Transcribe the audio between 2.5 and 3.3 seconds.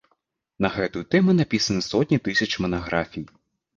манаграфій.